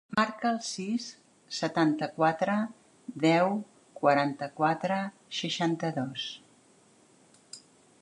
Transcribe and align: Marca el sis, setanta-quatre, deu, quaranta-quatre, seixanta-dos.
Marca 0.17 0.47
el 0.51 0.55
sis, 0.67 1.03
setanta-quatre, 1.57 2.57
deu, 3.27 3.53
quaranta-quatre, 4.01 5.01
seixanta-dos. 5.45 6.29